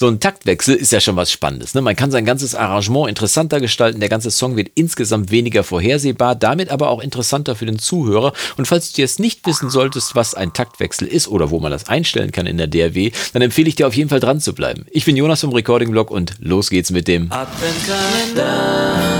So 0.00 0.06
ein 0.06 0.20
Taktwechsel 0.20 0.76
ist 0.76 0.92
ja 0.92 1.00
schon 1.00 1.16
was 1.16 1.32
Spannendes. 1.32 1.74
Ne? 1.74 1.80
Man 1.80 1.96
kann 1.96 2.12
sein 2.12 2.24
ganzes 2.24 2.54
Arrangement 2.54 3.08
interessanter 3.08 3.58
gestalten. 3.60 3.98
Der 3.98 4.08
ganze 4.08 4.30
Song 4.30 4.54
wird 4.54 4.70
insgesamt 4.76 5.32
weniger 5.32 5.64
vorhersehbar, 5.64 6.36
damit 6.36 6.70
aber 6.70 6.90
auch 6.90 7.00
interessanter 7.00 7.56
für 7.56 7.66
den 7.66 7.80
Zuhörer. 7.80 8.32
Und 8.56 8.66
falls 8.66 8.92
du 8.92 9.02
jetzt 9.02 9.18
nicht 9.18 9.44
wissen 9.44 9.70
solltest, 9.70 10.14
was 10.14 10.34
ein 10.34 10.52
Taktwechsel 10.52 11.08
ist 11.08 11.26
oder 11.26 11.50
wo 11.50 11.58
man 11.58 11.72
das 11.72 11.88
einstellen 11.88 12.30
kann 12.30 12.46
in 12.46 12.58
der 12.58 12.68
DRW, 12.68 13.10
dann 13.32 13.42
empfehle 13.42 13.68
ich 13.68 13.74
dir 13.74 13.88
auf 13.88 13.94
jeden 13.94 14.08
Fall 14.08 14.20
dran 14.20 14.40
zu 14.40 14.54
bleiben. 14.54 14.86
Ich 14.92 15.04
bin 15.04 15.16
Jonas 15.16 15.40
vom 15.40 15.52
Recording 15.52 15.90
Blog 15.90 16.12
und 16.12 16.36
los 16.38 16.70
geht's 16.70 16.92
mit 16.92 17.08
dem 17.08 17.32
Adventkalender. 17.32 19.17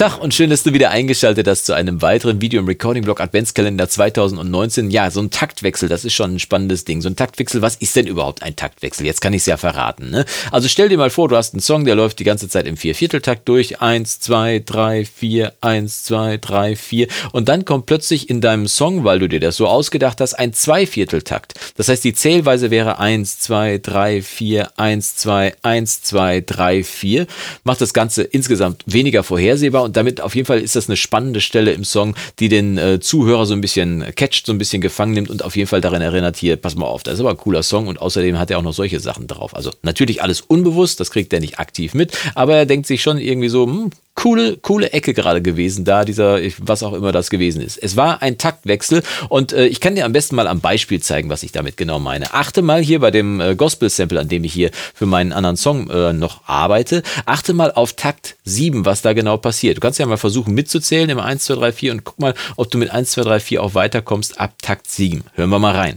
Tag 0.00 0.18
und 0.18 0.32
schön, 0.32 0.48
dass 0.48 0.62
du 0.62 0.72
wieder 0.72 0.88
eingeschaltet 0.92 1.46
hast 1.46 1.66
zu 1.66 1.74
einem 1.74 2.00
weiteren 2.00 2.40
Video 2.40 2.58
im 2.58 2.66
Recording-Blog 2.66 3.20
Adventskalender 3.20 3.86
2019. 3.86 4.90
Ja, 4.90 5.10
so 5.10 5.20
ein 5.20 5.30
Taktwechsel, 5.30 5.90
das 5.90 6.06
ist 6.06 6.14
schon 6.14 6.36
ein 6.36 6.38
spannendes 6.38 6.86
Ding. 6.86 7.02
So 7.02 7.10
ein 7.10 7.16
Taktwechsel, 7.16 7.60
was 7.60 7.76
ist 7.76 7.96
denn 7.96 8.06
überhaupt 8.06 8.42
ein 8.42 8.56
Taktwechsel? 8.56 9.04
Jetzt 9.04 9.20
kann 9.20 9.34
ich 9.34 9.42
es 9.42 9.46
ja 9.46 9.58
verraten. 9.58 10.08
Ne? 10.08 10.24
Also 10.52 10.68
stell 10.68 10.88
dir 10.88 10.96
mal 10.96 11.10
vor, 11.10 11.28
du 11.28 11.36
hast 11.36 11.52
einen 11.52 11.60
Song, 11.60 11.84
der 11.84 11.96
läuft 11.96 12.18
die 12.18 12.24
ganze 12.24 12.48
Zeit 12.48 12.66
im 12.66 12.78
Viervierteltakt 12.78 13.46
durch. 13.46 13.82
Eins, 13.82 14.20
zwei, 14.20 14.62
drei, 14.64 15.04
vier, 15.04 15.52
eins, 15.60 16.02
zwei, 16.02 16.38
drei, 16.38 16.76
vier. 16.76 17.06
Und 17.32 17.50
dann 17.50 17.66
kommt 17.66 17.84
plötzlich 17.84 18.30
in 18.30 18.40
deinem 18.40 18.68
Song, 18.68 19.04
weil 19.04 19.18
du 19.18 19.28
dir 19.28 19.40
das 19.40 19.56
so 19.56 19.66
ausgedacht 19.66 20.22
hast, 20.22 20.32
ein 20.32 20.54
Zweivierteltakt. 20.54 21.52
Das 21.76 21.90
heißt, 21.90 22.02
die 22.04 22.14
Zählweise 22.14 22.70
wäre 22.70 23.00
eins, 23.00 23.38
zwei, 23.38 23.76
drei, 23.76 24.22
vier, 24.22 24.70
eins, 24.78 25.16
zwei, 25.16 25.54
eins, 25.60 26.00
zwei, 26.00 26.40
drei, 26.40 26.84
vier. 26.84 27.26
Macht 27.64 27.82
das 27.82 27.92
Ganze 27.92 28.22
insgesamt 28.22 28.82
weniger 28.86 29.22
vorhersehbar 29.22 29.89
und 29.90 29.96
damit 29.96 30.20
auf 30.20 30.36
jeden 30.36 30.46
Fall 30.46 30.60
ist 30.60 30.76
das 30.76 30.88
eine 30.88 30.96
spannende 30.96 31.40
Stelle 31.40 31.72
im 31.72 31.82
Song, 31.82 32.14
die 32.38 32.48
den 32.48 32.78
äh, 32.78 33.00
Zuhörer 33.00 33.44
so 33.44 33.54
ein 33.54 33.60
bisschen 33.60 34.04
catcht, 34.14 34.46
so 34.46 34.52
ein 34.52 34.58
bisschen 34.58 34.80
gefangen 34.80 35.14
nimmt 35.14 35.30
und 35.30 35.42
auf 35.42 35.56
jeden 35.56 35.66
Fall 35.66 35.80
daran 35.80 36.00
erinnert, 36.00 36.36
hier, 36.36 36.54
pass 36.54 36.76
mal 36.76 36.86
auf, 36.86 37.02
das 37.02 37.14
ist 37.14 37.20
aber 37.20 37.30
ein 37.30 37.36
cooler 37.36 37.64
Song 37.64 37.88
und 37.88 38.00
außerdem 38.00 38.38
hat 38.38 38.52
er 38.52 38.58
auch 38.58 38.62
noch 38.62 38.72
solche 38.72 39.00
Sachen 39.00 39.26
drauf. 39.26 39.56
Also 39.56 39.72
natürlich 39.82 40.22
alles 40.22 40.42
unbewusst, 40.42 41.00
das 41.00 41.10
kriegt 41.10 41.32
er 41.32 41.40
nicht 41.40 41.58
aktiv 41.58 41.94
mit, 41.94 42.16
aber 42.36 42.54
er 42.54 42.66
denkt 42.66 42.86
sich 42.86 43.02
schon 43.02 43.18
irgendwie 43.18 43.48
so, 43.48 43.66
hm, 43.66 43.90
coole, 44.20 44.58
coole 44.58 44.92
Ecke 44.92 45.14
gerade 45.14 45.40
gewesen, 45.40 45.86
da 45.86 46.04
dieser, 46.04 46.38
was 46.58 46.82
auch 46.82 46.92
immer 46.92 47.10
das 47.10 47.30
gewesen 47.30 47.62
ist. 47.62 47.78
Es 47.78 47.96
war 47.96 48.20
ein 48.20 48.36
Taktwechsel 48.36 49.02
und 49.30 49.54
äh, 49.54 49.66
ich 49.66 49.80
kann 49.80 49.94
dir 49.94 50.04
am 50.04 50.12
besten 50.12 50.36
mal 50.36 50.46
am 50.46 50.60
Beispiel 50.60 51.00
zeigen, 51.00 51.30
was 51.30 51.42
ich 51.42 51.52
damit 51.52 51.78
genau 51.78 51.98
meine. 51.98 52.34
Achte 52.34 52.60
mal 52.60 52.82
hier 52.82 53.00
bei 53.00 53.10
dem 53.10 53.40
äh, 53.40 53.54
Gospel-Sample, 53.54 54.20
an 54.20 54.28
dem 54.28 54.44
ich 54.44 54.52
hier 54.52 54.70
für 54.94 55.06
meinen 55.06 55.32
anderen 55.32 55.56
Song 55.56 55.88
äh, 55.88 56.12
noch 56.12 56.42
arbeite, 56.46 57.02
achte 57.24 57.54
mal 57.54 57.72
auf 57.72 57.94
Takt 57.94 58.36
7, 58.44 58.84
was 58.84 59.00
da 59.00 59.14
genau 59.14 59.38
passiert. 59.38 59.78
Du 59.78 59.80
kannst 59.80 59.98
ja 59.98 60.04
mal 60.04 60.18
versuchen 60.18 60.52
mitzuzählen 60.52 61.08
im 61.08 61.18
1, 61.18 61.44
2, 61.46 61.54
3, 61.54 61.72
4 61.72 61.92
und 61.92 62.04
guck 62.04 62.18
mal, 62.18 62.34
ob 62.56 62.70
du 62.70 62.76
mit 62.76 62.90
1, 62.90 63.12
2, 63.12 63.22
3, 63.22 63.40
4 63.40 63.62
auch 63.62 63.74
weiterkommst 63.74 64.38
ab 64.38 64.52
Takt 64.60 64.90
7. 64.90 65.24
Hören 65.34 65.48
wir 65.48 65.58
mal 65.58 65.74
rein. 65.74 65.96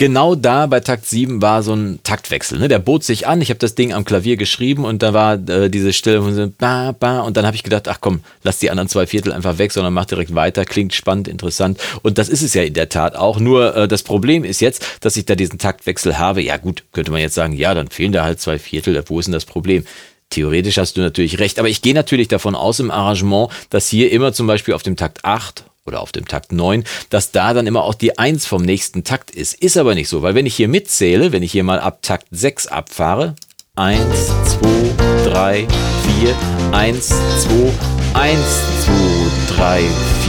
Genau 0.00 0.34
da 0.34 0.66
bei 0.66 0.80
Takt 0.80 1.06
7 1.06 1.42
war 1.42 1.62
so 1.62 1.74
ein 1.74 2.00
Taktwechsel. 2.02 2.58
Ne? 2.58 2.68
Der 2.68 2.78
bot 2.78 3.04
sich 3.04 3.28
an. 3.28 3.42
Ich 3.42 3.50
habe 3.50 3.58
das 3.58 3.74
Ding 3.74 3.92
am 3.92 4.04
Klavier 4.04 4.36
geschrieben 4.36 4.84
und 4.84 5.02
da 5.02 5.12
war 5.12 5.34
äh, 5.34 5.68
diese 5.68 5.92
Stelle 5.92 6.22
von 6.22 6.34
so 6.34 6.50
ba, 6.58 6.92
ba, 6.92 7.20
und 7.20 7.36
dann 7.36 7.46
habe 7.46 7.54
ich 7.54 7.62
gedacht, 7.62 7.86
ach 7.86 7.98
komm, 8.00 8.20
lass 8.42 8.58
die 8.58 8.70
anderen 8.70 8.88
zwei 8.88 9.06
Viertel 9.06 9.32
einfach 9.32 9.58
weg, 9.58 9.72
sondern 9.72 9.92
mach 9.92 10.06
direkt 10.06 10.34
weiter. 10.34 10.64
Klingt 10.64 10.94
spannend, 10.94 11.28
interessant. 11.28 11.78
Und 12.02 12.16
das 12.16 12.30
ist 12.30 12.42
es 12.42 12.54
ja 12.54 12.62
in 12.62 12.72
der 12.72 12.88
Tat 12.88 13.14
auch. 13.14 13.38
Nur 13.38 13.76
äh, 13.76 13.88
das 13.88 14.02
Problem 14.02 14.42
ist 14.42 14.60
jetzt, 14.60 14.84
dass 15.00 15.16
ich 15.16 15.26
da 15.26 15.34
diesen 15.34 15.58
Taktwechsel 15.58 16.18
habe. 16.18 16.42
Ja 16.42 16.56
gut, 16.56 16.82
könnte 16.92 17.12
man 17.12 17.20
jetzt 17.20 17.34
sagen, 17.34 17.52
ja, 17.52 17.74
dann 17.74 17.88
fehlen 17.88 18.12
da 18.12 18.24
halt 18.24 18.40
zwei 18.40 18.58
Viertel. 18.58 19.04
Wo 19.06 19.20
ist 19.20 19.26
denn 19.26 19.32
das 19.32 19.44
Problem? 19.44 19.84
Theoretisch 20.30 20.78
hast 20.78 20.96
du 20.96 21.02
natürlich 21.02 21.40
recht, 21.40 21.58
aber 21.58 21.68
ich 21.68 21.82
gehe 21.82 21.92
natürlich 21.92 22.28
davon 22.28 22.54
aus 22.54 22.80
im 22.80 22.90
Arrangement, 22.90 23.50
dass 23.68 23.88
hier 23.88 24.10
immer 24.12 24.32
zum 24.32 24.46
Beispiel 24.46 24.74
auf 24.74 24.82
dem 24.82 24.96
Takt 24.96 25.24
8 25.24 25.64
oder 25.86 26.00
auf 26.00 26.12
dem 26.12 26.26
Takt 26.26 26.52
9, 26.52 26.84
dass 27.10 27.32
da 27.32 27.54
dann 27.54 27.66
immer 27.66 27.84
auch 27.84 27.94
die 27.94 28.18
1 28.18 28.46
vom 28.46 28.62
nächsten 28.62 29.04
Takt 29.04 29.30
ist. 29.30 29.54
Ist 29.54 29.76
aber 29.76 29.94
nicht 29.94 30.08
so, 30.08 30.22
weil 30.22 30.34
wenn 30.34 30.46
ich 30.46 30.54
hier 30.54 30.68
mitzähle, 30.68 31.32
wenn 31.32 31.42
ich 31.42 31.52
hier 31.52 31.64
mal 31.64 31.80
ab 31.80 32.02
Takt 32.02 32.26
6 32.30 32.66
abfahre, 32.66 33.34
1, 33.76 34.00
2, 34.60 35.30
3, 35.30 35.66
4, 36.20 36.34
1, 36.72 37.08
2, 37.08 37.14
1, 38.14 38.38
2, 38.84 39.56
3, 39.56 39.80
4. 39.80 40.19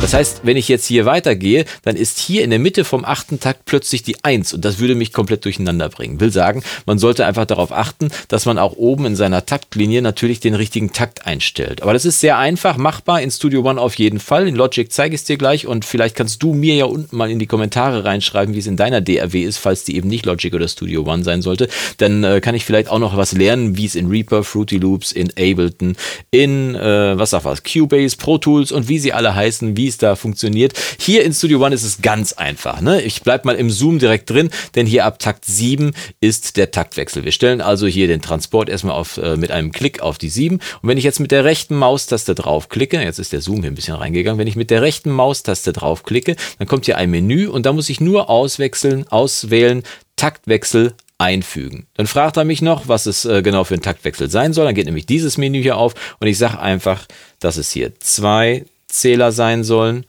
Das 0.00 0.14
heißt, 0.14 0.42
wenn 0.44 0.56
ich 0.56 0.68
jetzt 0.68 0.86
hier 0.86 1.04
weitergehe, 1.04 1.64
dann 1.82 1.96
ist 1.96 2.18
hier 2.18 2.44
in 2.44 2.50
der 2.50 2.58
Mitte 2.58 2.84
vom 2.84 3.04
achten 3.04 3.40
Takt 3.40 3.64
plötzlich 3.64 4.02
die 4.02 4.22
1 4.22 4.52
und 4.52 4.64
das 4.64 4.78
würde 4.78 4.94
mich 4.94 5.12
komplett 5.12 5.44
durcheinander 5.44 5.88
bringen. 5.88 6.20
Will 6.20 6.30
sagen, 6.30 6.62
man 6.84 6.98
sollte 6.98 7.26
einfach 7.26 7.46
darauf 7.46 7.72
achten, 7.72 8.10
dass 8.28 8.44
man 8.44 8.58
auch 8.58 8.74
oben 8.76 9.06
in 9.06 9.16
seiner 9.16 9.46
Taktlinie 9.46 10.02
natürlich 10.02 10.40
den 10.40 10.54
richtigen 10.54 10.92
Takt 10.92 11.26
einstellt. 11.26 11.82
Aber 11.82 11.92
das 11.92 12.04
ist 12.04 12.20
sehr 12.20 12.38
einfach 12.38 12.76
machbar 12.76 13.22
in 13.22 13.30
Studio 13.30 13.62
One 13.62 13.80
auf 13.80 13.94
jeden 13.94 14.20
Fall. 14.20 14.48
In 14.48 14.54
Logic 14.54 14.92
zeige 14.92 15.14
ich 15.14 15.22
es 15.22 15.26
dir 15.26 15.38
gleich 15.38 15.66
und 15.66 15.84
vielleicht 15.84 16.14
kannst 16.14 16.42
du 16.42 16.52
mir 16.52 16.74
ja 16.74 16.84
unten 16.84 17.16
mal 17.16 17.30
in 17.30 17.38
die 17.38 17.46
Kommentare 17.46 18.04
reinschreiben, 18.04 18.54
wie 18.54 18.58
es 18.58 18.66
in 18.66 18.76
deiner 18.76 19.00
DRW 19.00 19.42
ist, 19.42 19.58
falls 19.58 19.84
die 19.84 19.96
eben 19.96 20.08
nicht 20.08 20.26
Logic 20.26 20.52
oder 20.52 20.68
Studio 20.68 21.02
One 21.02 21.24
sein 21.24 21.42
sollte. 21.42 21.68
Dann 21.98 22.22
äh, 22.22 22.40
kann 22.40 22.54
ich 22.54 22.64
vielleicht 22.64 22.88
auch 22.88 22.98
noch 22.98 23.16
was 23.16 23.32
lernen, 23.32 23.76
wie 23.76 23.86
es 23.86 23.94
in 23.94 24.08
Reaper, 24.08 24.44
Fruity 24.44 24.78
Loops, 24.78 25.12
in 25.12 25.30
Ableton, 25.30 25.96
in, 26.30 26.74
äh, 26.74 27.16
was 27.18 27.30
sag 27.30 27.44
was, 27.44 27.62
Cubase, 27.62 28.16
Pro 28.16 28.38
Tools 28.38 28.72
und 28.72 28.88
wie 28.88 28.98
sie 28.98 29.12
alle 29.12 29.35
heißen, 29.36 29.76
wie 29.76 29.86
es 29.86 29.98
da 29.98 30.16
funktioniert. 30.16 30.72
Hier 30.98 31.24
in 31.24 31.32
Studio 31.32 31.64
One 31.64 31.74
ist 31.74 31.84
es 31.84 32.02
ganz 32.02 32.32
einfach. 32.32 32.80
Ne? 32.80 33.02
Ich 33.02 33.22
bleibe 33.22 33.46
mal 33.46 33.56
im 33.56 33.70
Zoom 33.70 33.98
direkt 33.98 34.30
drin, 34.30 34.50
denn 34.74 34.86
hier 34.86 35.04
ab 35.04 35.18
Takt 35.18 35.44
7 35.44 35.92
ist 36.20 36.56
der 36.56 36.70
Taktwechsel. 36.70 37.24
Wir 37.24 37.32
stellen 37.32 37.60
also 37.60 37.86
hier 37.86 38.08
den 38.08 38.22
Transport 38.22 38.68
erstmal 38.68 38.96
auf, 38.96 39.18
äh, 39.18 39.36
mit 39.36 39.50
einem 39.50 39.70
Klick 39.70 40.00
auf 40.00 40.18
die 40.18 40.28
7. 40.30 40.56
Und 40.56 40.88
wenn 40.88 40.98
ich 40.98 41.04
jetzt 41.04 41.20
mit 41.20 41.30
der 41.30 41.44
rechten 41.44 41.76
Maustaste 41.76 42.34
draufklicke, 42.34 43.00
jetzt 43.00 43.18
ist 43.18 43.32
der 43.32 43.40
Zoom 43.40 43.60
hier 43.60 43.70
ein 43.70 43.74
bisschen 43.74 43.94
reingegangen, 43.94 44.38
wenn 44.38 44.48
ich 44.48 44.56
mit 44.56 44.70
der 44.70 44.82
rechten 44.82 45.10
Maustaste 45.10 45.72
draufklicke, 45.72 46.36
dann 46.58 46.66
kommt 46.66 46.86
hier 46.86 46.96
ein 46.96 47.10
Menü 47.10 47.48
und 47.48 47.66
da 47.66 47.72
muss 47.72 47.88
ich 47.88 48.00
nur 48.00 48.30
auswechseln, 48.30 49.06
auswählen, 49.08 49.82
Taktwechsel 50.16 50.94
einfügen. 51.18 51.86
Dann 51.94 52.06
fragt 52.06 52.36
er 52.36 52.44
mich 52.44 52.62
noch, 52.62 52.88
was 52.88 53.06
es 53.06 53.24
äh, 53.24 53.42
genau 53.42 53.64
für 53.64 53.74
ein 53.74 53.82
Taktwechsel 53.82 54.30
sein 54.30 54.52
soll. 54.52 54.66
Dann 54.66 54.74
geht 54.74 54.86
nämlich 54.86 55.06
dieses 55.06 55.38
Menü 55.38 55.62
hier 55.62 55.76
auf 55.76 55.94
und 56.20 56.26
ich 56.26 56.38
sage 56.38 56.58
einfach, 56.58 57.06
das 57.40 57.56
ist 57.56 57.72
hier 57.72 57.98
2, 57.98 58.64
Sechszähler 58.96 59.30
sein 59.30 59.62
sollen 59.62 60.06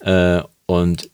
äh, 0.00 0.42
und 0.66 1.10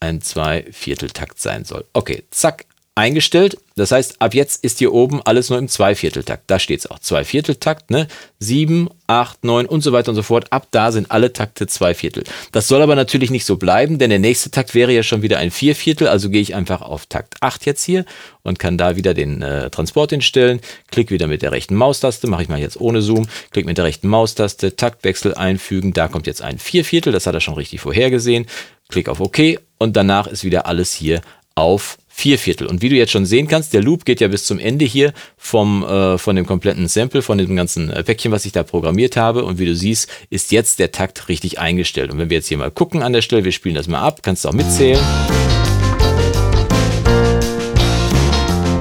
ein 0.00 0.20
Zweivierteltakt 0.20 1.40
sein 1.40 1.64
soll. 1.64 1.84
Okay, 1.92 2.24
zack, 2.30 2.66
eingestellt. 2.94 3.56
Das 3.74 3.90
heißt, 3.90 4.20
ab 4.20 4.34
jetzt 4.34 4.62
ist 4.62 4.80
hier 4.80 4.92
oben 4.92 5.22
alles 5.22 5.48
nur 5.48 5.58
im 5.58 5.66
Zweivierteltakt. 5.66 6.42
Da 6.46 6.58
steht 6.58 6.80
es 6.80 6.86
auch. 6.86 6.98
Zweivierteltakt, 6.98 7.90
ne? 7.90 8.06
Sieben, 8.38 8.90
acht, 9.06 9.44
neun 9.44 9.64
und 9.64 9.80
so 9.80 9.92
weiter 9.92 10.10
und 10.10 10.14
so 10.14 10.22
fort. 10.22 10.52
Ab 10.52 10.66
da 10.72 10.92
sind 10.92 11.10
alle 11.10 11.32
Takte 11.32 11.66
Zweiviertel. 11.66 12.24
Das 12.52 12.68
soll 12.68 12.82
aber 12.82 12.94
natürlich 12.94 13.30
nicht 13.30 13.46
so 13.46 13.56
bleiben, 13.56 13.98
denn 13.98 14.10
der 14.10 14.18
nächste 14.18 14.50
Takt 14.50 14.74
wäre 14.74 14.92
ja 14.92 15.02
schon 15.02 15.22
wieder 15.22 15.38
ein 15.38 15.50
Vierviertel. 15.50 16.06
Also 16.06 16.28
gehe 16.28 16.42
ich 16.42 16.54
einfach 16.54 16.82
auf 16.82 17.06
Takt 17.06 17.36
8 17.40 17.64
jetzt 17.64 17.82
hier 17.82 18.04
und 18.42 18.58
kann 18.58 18.76
da 18.76 18.94
wieder 18.96 19.14
den 19.14 19.40
äh, 19.40 19.70
Transport 19.70 20.10
hinstellen. 20.10 20.60
Klick 20.90 21.10
wieder 21.10 21.28
mit 21.28 21.40
der 21.40 21.52
rechten 21.52 21.74
Maustaste. 21.74 22.26
Mache 22.26 22.42
ich 22.42 22.48
mal 22.50 22.60
jetzt 22.60 22.78
ohne 22.78 23.00
Zoom. 23.00 23.26
Klick 23.52 23.64
mit 23.64 23.78
der 23.78 23.86
rechten 23.86 24.08
Maustaste. 24.08 24.76
Taktwechsel 24.76 25.34
einfügen. 25.34 25.94
Da 25.94 26.08
kommt 26.08 26.26
jetzt 26.26 26.42
ein 26.42 26.58
Vierviertel. 26.58 27.12
Das 27.12 27.26
hat 27.26 27.34
er 27.34 27.40
schon 27.40 27.54
richtig 27.54 27.80
vorhergesehen. 27.80 28.46
Klick 28.90 29.08
auf 29.08 29.20
OK 29.20 29.38
und 29.78 29.96
danach 29.96 30.26
ist 30.26 30.44
wieder 30.44 30.66
alles 30.66 30.92
hier 30.92 31.22
auf 31.54 31.98
vier 32.12 32.38
Viertel. 32.38 32.66
Und 32.66 32.82
wie 32.82 32.88
du 32.88 32.94
jetzt 32.94 33.10
schon 33.10 33.26
sehen 33.26 33.48
kannst, 33.48 33.72
der 33.72 33.82
Loop 33.82 34.04
geht 34.04 34.20
ja 34.20 34.28
bis 34.28 34.44
zum 34.44 34.58
Ende 34.58 34.84
hier 34.84 35.12
vom, 35.36 35.82
äh, 35.82 36.18
von 36.18 36.36
dem 36.36 36.46
kompletten 36.46 36.86
Sample, 36.86 37.22
von 37.22 37.38
dem 37.38 37.56
ganzen 37.56 37.90
äh, 37.90 38.04
Päckchen, 38.04 38.30
was 38.30 38.44
ich 38.44 38.52
da 38.52 38.62
programmiert 38.62 39.16
habe. 39.16 39.44
Und 39.44 39.58
wie 39.58 39.66
du 39.66 39.74
siehst, 39.74 40.08
ist 40.30 40.52
jetzt 40.52 40.78
der 40.78 40.92
Takt 40.92 41.28
richtig 41.28 41.58
eingestellt. 41.58 42.12
Und 42.12 42.18
wenn 42.18 42.30
wir 42.30 42.36
jetzt 42.36 42.48
hier 42.48 42.58
mal 42.58 42.70
gucken 42.70 43.02
an 43.02 43.12
der 43.12 43.22
Stelle, 43.22 43.44
wir 43.44 43.52
spielen 43.52 43.74
das 43.74 43.88
mal 43.88 44.00
ab, 44.00 44.20
kannst 44.22 44.44
du 44.44 44.50
auch 44.50 44.52
mitzählen. 44.52 45.00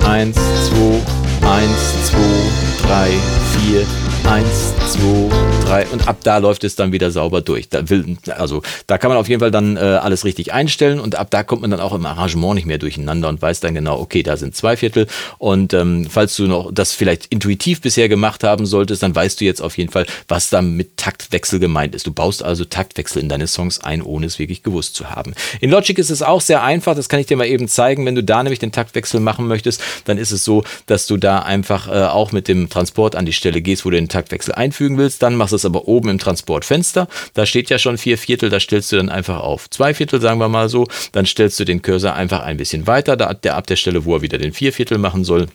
Eins, 0.05 0.35
zwei, 0.35 1.47
eins, 1.47 2.09
zwei, 2.09 2.85
drei, 2.85 3.09
vier, 3.57 3.85
eins, 4.29 4.73
zwei, 4.91 5.60
3 5.71 5.87
und 5.87 6.07
ab 6.07 6.17
da 6.23 6.37
läuft 6.37 6.65
es 6.65 6.75
dann 6.75 6.91
wieder 6.91 7.11
sauber 7.11 7.39
durch. 7.39 7.69
Da 7.69 7.89
will, 7.89 8.17
also 8.35 8.61
da 8.87 8.97
kann 8.97 9.09
man 9.09 9.17
auf 9.17 9.29
jeden 9.29 9.39
Fall 9.39 9.51
dann 9.51 9.77
äh, 9.77 9.79
alles 9.79 10.25
richtig 10.25 10.51
einstellen 10.51 10.99
und 10.99 11.15
ab 11.15 11.27
da 11.31 11.43
kommt 11.43 11.61
man 11.61 11.71
dann 11.71 11.79
auch 11.79 11.93
im 11.93 12.05
Arrangement 12.05 12.55
nicht 12.55 12.65
mehr 12.65 12.77
durcheinander 12.77 13.29
und 13.29 13.41
weiß 13.41 13.61
dann 13.61 13.73
genau, 13.73 13.97
okay, 13.99 14.21
da 14.21 14.35
sind 14.35 14.53
zwei 14.53 14.75
Viertel 14.75 15.07
und 15.37 15.73
ähm, 15.73 16.07
falls 16.09 16.35
du 16.35 16.47
noch 16.47 16.71
das 16.73 16.91
vielleicht 16.91 17.27
intuitiv 17.27 17.79
bisher 17.79 18.09
gemacht 18.09 18.43
haben 18.43 18.65
solltest, 18.65 19.01
dann 19.01 19.15
weißt 19.15 19.39
du 19.39 19.45
jetzt 19.45 19.61
auf 19.61 19.77
jeden 19.77 19.91
Fall, 19.91 20.05
was 20.27 20.49
da 20.49 20.61
mit 20.61 20.97
Taktwechsel 20.97 21.59
gemeint 21.59 21.95
ist. 21.95 22.05
Du 22.05 22.11
baust 22.11 22.43
also 22.43 22.65
Taktwechsel 22.65 23.21
in 23.21 23.29
deine 23.29 23.47
Songs 23.47 23.79
ein, 23.79 24.01
ohne 24.01 24.25
es 24.25 24.39
wirklich 24.39 24.63
gewusst 24.63 24.95
zu 24.95 25.09
haben. 25.09 25.33
In 25.61 25.69
Logic 25.69 25.97
ist 25.97 26.09
es 26.09 26.21
auch 26.21 26.41
sehr 26.41 26.63
einfach, 26.63 26.95
das 26.95 27.07
kann 27.07 27.21
ich 27.21 27.27
dir 27.27 27.37
mal 27.37 27.47
eben 27.47 27.69
zeigen. 27.69 28.05
Wenn 28.05 28.15
du 28.15 28.23
da 28.23 28.43
nämlich 28.43 28.59
den 28.59 28.73
Taktwechsel 28.73 29.21
machen 29.21 29.47
möchtest, 29.47 29.81
dann 30.03 30.17
ist 30.17 30.31
es 30.31 30.43
so, 30.43 30.65
dass 30.85 31.07
du 31.07 31.15
da 31.15 31.39
einfach 31.39 31.87
äh, 31.87 32.07
auch 32.07 32.33
mit 32.33 32.49
dem 32.49 32.69
Transport 32.69 33.15
an 33.15 33.25
die 33.25 33.33
Stelle 33.33 33.61
gehst, 33.61 33.85
wo 33.85 33.89
du 33.89 33.95
den 33.95 34.09
Taktwechsel 34.09 34.53
einfügen 34.53 34.97
willst. 34.97 35.23
Dann 35.23 35.35
machst 35.35 35.53
du 35.53 35.60
das 35.61 35.65
aber 35.65 35.87
oben 35.87 36.09
im 36.09 36.19
Transportfenster. 36.19 37.07
Da 37.33 37.45
steht 37.45 37.69
ja 37.69 37.79
schon 37.79 37.97
vier 37.97 38.17
Viertel, 38.17 38.49
da 38.49 38.59
stellst 38.59 38.91
du 38.91 38.97
dann 38.97 39.09
einfach 39.09 39.39
auf 39.39 39.69
zwei 39.69 39.93
Viertel, 39.93 40.21
sagen 40.21 40.39
wir 40.39 40.49
mal 40.49 40.69
so. 40.69 40.87
Dann 41.11 41.25
stellst 41.25 41.59
du 41.59 41.65
den 41.65 41.81
Cursor 41.81 42.13
einfach 42.13 42.41
ein 42.41 42.57
bisschen 42.57 42.87
weiter, 42.87 43.15
da 43.17 43.33
der 43.33 43.55
ab 43.55 43.67
der 43.67 43.75
Stelle, 43.75 44.05
wo 44.05 44.15
er 44.15 44.21
wieder 44.21 44.37
den 44.37 44.53
Vierviertel 44.53 44.97
machen 44.97 45.23
soll. 45.23 45.47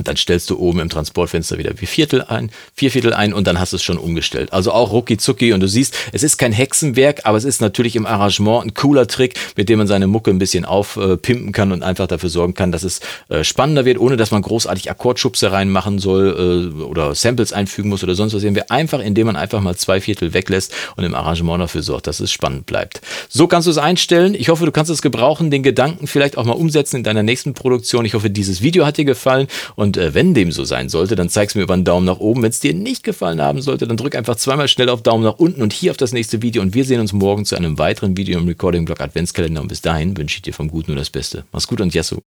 Und 0.00 0.08
dann 0.08 0.16
stellst 0.16 0.48
du 0.48 0.58
oben 0.58 0.80
im 0.80 0.88
Transportfenster 0.88 1.58
wieder 1.58 1.74
vier 1.76 1.86
Viertel 1.86 2.22
ein, 2.22 2.50
vier 2.74 2.90
Viertel 2.90 3.12
ein 3.12 3.34
und 3.34 3.46
dann 3.46 3.60
hast 3.60 3.74
du 3.74 3.76
es 3.76 3.82
schon 3.82 3.98
umgestellt. 3.98 4.50
Also 4.50 4.72
auch 4.72 4.92
rucki 4.92 5.18
zucki 5.18 5.52
und 5.52 5.60
du 5.60 5.68
siehst, 5.68 5.94
es 6.12 6.22
ist 6.22 6.38
kein 6.38 6.52
Hexenwerk, 6.52 7.20
aber 7.24 7.36
es 7.36 7.44
ist 7.44 7.60
natürlich 7.60 7.96
im 7.96 8.06
Arrangement 8.06 8.64
ein 8.64 8.72
cooler 8.72 9.06
Trick, 9.06 9.34
mit 9.56 9.68
dem 9.68 9.76
man 9.76 9.86
seine 9.86 10.06
Mucke 10.06 10.30
ein 10.30 10.38
bisschen 10.38 10.64
aufpimpen 10.64 11.52
kann 11.52 11.70
und 11.70 11.82
einfach 11.82 12.06
dafür 12.06 12.30
sorgen 12.30 12.54
kann, 12.54 12.72
dass 12.72 12.82
es 12.82 13.00
äh, 13.28 13.44
spannender 13.44 13.84
wird, 13.84 13.98
ohne 13.98 14.16
dass 14.16 14.30
man 14.30 14.40
großartig 14.40 14.90
Akkordschubse 14.90 15.52
reinmachen 15.52 15.98
soll 15.98 16.72
äh, 16.78 16.82
oder 16.82 17.14
Samples 17.14 17.52
einfügen 17.52 17.90
muss 17.90 18.02
oder 18.02 18.14
sonst 18.14 18.32
was. 18.32 18.40
Wir 18.42 18.70
einfach, 18.70 19.00
indem 19.00 19.26
man 19.26 19.36
einfach 19.36 19.60
mal 19.60 19.76
zwei 19.76 20.00
Viertel 20.00 20.32
weglässt 20.32 20.72
und 20.96 21.04
im 21.04 21.14
Arrangement 21.14 21.60
dafür 21.60 21.82
sorgt, 21.82 22.06
dass 22.06 22.20
es 22.20 22.32
spannend 22.32 22.64
bleibt. 22.64 23.02
So 23.28 23.48
kannst 23.48 23.66
du 23.66 23.70
es 23.70 23.76
einstellen. 23.76 24.34
Ich 24.34 24.48
hoffe, 24.48 24.64
du 24.64 24.72
kannst 24.72 24.90
es 24.90 25.02
gebrauchen, 25.02 25.50
den 25.50 25.62
Gedanken 25.62 26.06
vielleicht 26.06 26.38
auch 26.38 26.46
mal 26.46 26.54
umsetzen 26.54 26.96
in 26.96 27.02
deiner 27.02 27.22
nächsten 27.22 27.52
Produktion. 27.52 28.06
Ich 28.06 28.14
hoffe, 28.14 28.30
dieses 28.30 28.62
Video 28.62 28.86
hat 28.86 28.96
dir 28.96 29.04
gefallen 29.04 29.46
und 29.74 29.89
äh, 29.96 30.14
wenn 30.14 30.34
dem 30.34 30.52
so 30.52 30.64
sein 30.64 30.88
sollte, 30.88 31.16
dann 31.16 31.28
zeig's 31.28 31.54
mir 31.54 31.62
über 31.62 31.74
einen 31.74 31.84
Daumen 31.84 32.06
nach 32.06 32.18
oben. 32.18 32.42
Wenn 32.42 32.50
es 32.50 32.60
dir 32.60 32.74
nicht 32.74 33.04
gefallen 33.04 33.40
haben 33.40 33.62
sollte, 33.62 33.86
dann 33.86 33.96
drück 33.96 34.14
einfach 34.14 34.36
zweimal 34.36 34.68
schnell 34.68 34.88
auf 34.88 35.02
Daumen 35.02 35.24
nach 35.24 35.38
unten 35.38 35.62
und 35.62 35.72
hier 35.72 35.90
auf 35.90 35.96
das 35.96 36.12
nächste 36.12 36.42
Video. 36.42 36.62
Und 36.62 36.74
wir 36.74 36.84
sehen 36.84 37.00
uns 37.00 37.12
morgen 37.12 37.44
zu 37.44 37.56
einem 37.56 37.78
weiteren 37.78 38.16
Video 38.16 38.38
im 38.38 38.46
Recording-Blog 38.46 39.00
Adventskalender. 39.00 39.60
Und 39.60 39.68
bis 39.68 39.80
dahin 39.80 40.16
wünsche 40.16 40.36
ich 40.36 40.42
dir 40.42 40.54
vom 40.54 40.68
Guten 40.68 40.92
nur 40.92 40.98
das 40.98 41.10
Beste. 41.10 41.44
Mach's 41.52 41.66
gut 41.66 41.80
und 41.80 41.94
Yasso. 41.94 42.18